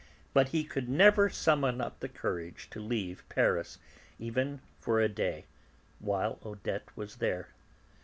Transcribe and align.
But 0.33 0.49
he 0.49 0.63
could 0.63 0.89
never 0.89 1.29
summon 1.29 1.79
up 1.79 2.03
courage 2.15 2.71
to 2.71 2.79
leave 2.79 3.23
Paris, 3.29 3.77
even 4.17 4.61
for 4.79 4.99
a 4.99 5.07
day, 5.07 5.45
while 5.99 6.39
Odette 6.43 6.89
was 6.95 7.17
there. 7.17 7.49